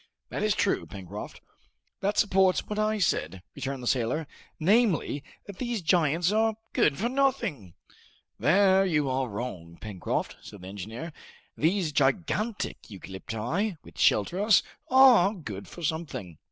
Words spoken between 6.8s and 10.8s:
for nothing!" "There you are wrong, Pencroft," said the